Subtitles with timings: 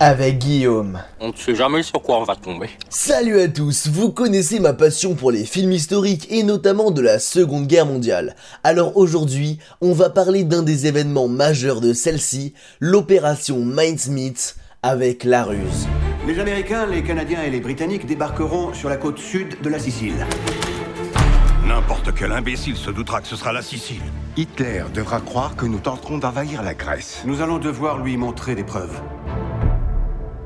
[0.00, 1.00] avec Guillaume.
[1.20, 2.70] On ne sait jamais sur quoi on va tomber.
[2.88, 7.18] Salut à tous, vous connaissez ma passion pour les films historiques et notamment de la
[7.18, 8.36] Seconde Guerre mondiale.
[8.62, 15.44] Alors aujourd'hui, on va parler d'un des événements majeurs de celle-ci, l'opération Mindsmith avec la
[15.44, 15.88] ruse.
[16.26, 20.26] Les Américains, les Canadiens et les Britanniques débarqueront sur la côte sud de la Sicile.
[21.66, 24.02] N'importe quel imbécile se doutera que ce sera la Sicile.
[24.36, 27.22] Hitler devra croire que nous tenterons d'envahir la Grèce.
[27.26, 29.00] Nous allons devoir lui montrer des preuves.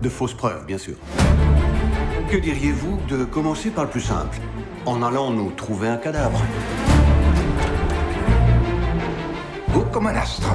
[0.00, 0.94] De fausses preuves, bien sûr.
[2.30, 4.38] Que diriez-vous de commencer par le plus simple
[4.86, 6.40] En allant nous trouver un cadavre?
[9.72, 10.54] Beau comme un astre.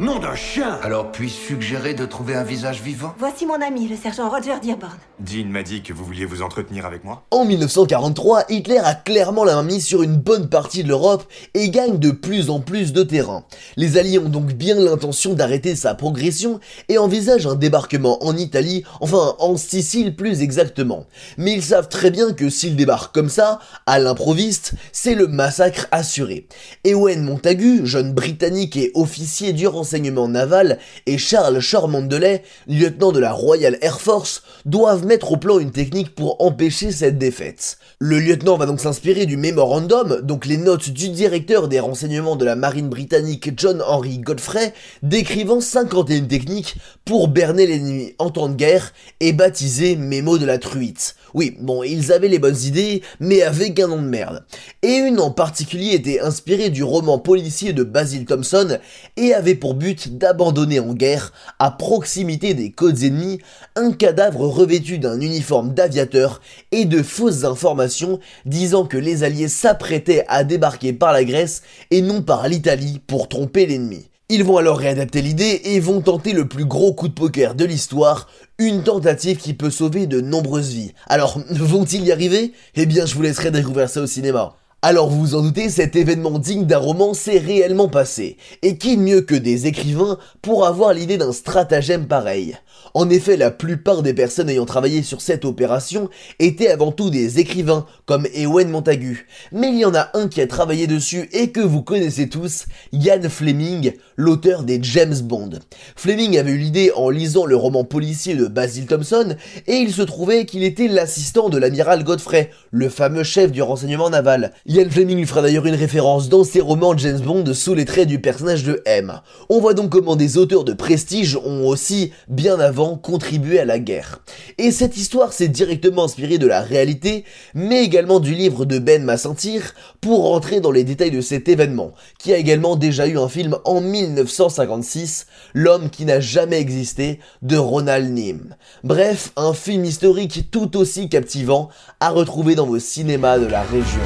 [0.00, 3.14] Nom d'un chien Alors puis-je suggérer de trouver un visage vivant?
[3.16, 4.98] Voici mon ami, le sergent Roger Dearborn.
[5.20, 7.22] Dean m'a dit que vous vouliez vous entretenir avec moi.
[7.30, 11.22] En 1943, Hitler a clairement la main mise sur une bonne partie de l'Europe
[11.54, 13.44] et gagne de plus en plus de terrain.
[13.76, 16.58] Les Alliés ont donc bien l'intention d'arrêter sa progression
[16.88, 21.06] et envisagent un débarquement en Italie, enfin en Sicile plus exactement.
[21.38, 25.86] Mais ils savent très bien que s'ils débarquent comme ça, à l'improviste, c'est le massacre
[25.92, 26.48] assuré.
[26.84, 33.32] Ewen Montagu, jeune britannique et officier du renseignement naval, et Charles Shore-Mandeley, lieutenant de la
[33.32, 37.76] Royal Air Force, doivent mettre au plan une technique pour empêcher cette défaite.
[37.98, 42.46] Le lieutenant va donc s'inspirer du Memorandum, donc les notes du directeur des renseignements de
[42.46, 48.54] la marine britannique John Henry Godfrey, décrivant 51 techniques pour berner l'ennemi en temps de
[48.54, 51.14] guerre et baptisé Mémo de la truite.
[51.34, 54.44] Oui, bon, ils avaient les bonnes idées, mais avec un nom de merde.
[54.82, 58.78] Et une en particulier était inspirée du roman policier de Basil Thompson
[59.16, 63.40] et avait pour but d'abandonner en guerre, à proximité des côtes ennemies,
[63.76, 66.40] un cadavre revêtu d'un uniforme d'aviateur
[66.72, 72.00] et de fausses informations disant que les Alliés s'apprêtaient à débarquer par la Grèce et
[72.00, 74.08] non par l'Italie pour tromper l'ennemi.
[74.30, 77.66] Ils vont alors réadapter l'idée et vont tenter le plus gros coup de poker de
[77.66, 80.94] l'histoire, une tentative qui peut sauver de nombreuses vies.
[81.08, 82.52] Alors, vont-ils y arriver?
[82.74, 84.56] Eh bien, je vous laisserai découvrir ça au cinéma.
[84.86, 88.36] Alors vous vous en doutez, cet événement digne d'un roman s'est réellement passé.
[88.60, 92.58] Et qui mieux que des écrivains pour avoir l'idée d'un stratagème pareil?
[92.92, 97.38] En effet, la plupart des personnes ayant travaillé sur cette opération étaient avant tout des
[97.38, 99.26] écrivains, comme Ewen Montagu.
[99.52, 102.66] Mais il y en a un qui a travaillé dessus et que vous connaissez tous,
[102.92, 105.60] Ian Fleming, l'auteur des James Bond.
[105.96, 109.34] Fleming avait eu l'idée en lisant le roman policier de Basil Thompson,
[109.66, 114.10] et il se trouvait qu'il était l'assistant de l'amiral Godfrey, le fameux chef du renseignement
[114.10, 114.52] naval.
[114.74, 118.08] Ian Fleming lui fera d'ailleurs une référence dans ses romans James Bond sous les traits
[118.08, 119.20] du personnage de M.
[119.48, 123.78] On voit donc comment des auteurs de prestige ont aussi, bien avant, contribué à la
[123.78, 124.18] guerre.
[124.58, 127.24] Et cette histoire s'est directement inspirée de la réalité,
[127.54, 131.92] mais également du livre de Ben Massentir, pour rentrer dans les détails de cet événement,
[132.18, 137.56] qui a également déjà eu un film en 1956, L'homme qui n'a jamais existé, de
[137.56, 138.56] Ronald Nim.
[138.82, 141.68] Bref, un film historique tout aussi captivant
[142.00, 144.02] à retrouver dans vos cinémas de la région.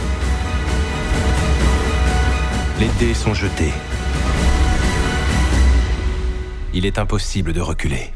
[2.80, 3.72] Les dés sont jetés.
[6.72, 8.12] Il est impossible de reculer.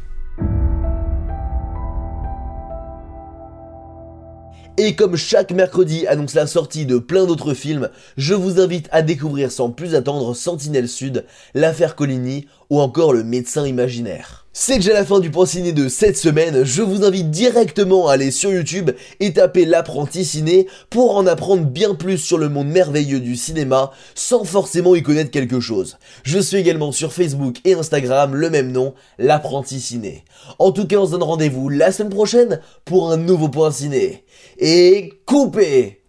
[4.77, 9.01] Et comme chaque mercredi annonce la sortie de plein d'autres films, je vous invite à
[9.01, 14.47] découvrir sans plus attendre Sentinelle Sud, l'affaire Coligny ou encore le médecin imaginaire.
[14.51, 18.13] C'est déjà la fin du point ciné de cette semaine, je vous invite directement à
[18.13, 18.89] aller sur YouTube
[19.19, 23.91] et taper l'apprenti ciné pour en apprendre bien plus sur le monde merveilleux du cinéma
[24.15, 25.99] sans forcément y connaître quelque chose.
[26.23, 30.23] Je suis également sur Facebook et Instagram, le même nom, l'apprenti ciné.
[30.57, 34.23] En tout cas, on se donne rendez-vous la semaine prochaine pour un nouveau point ciné.
[34.57, 36.02] Et coupez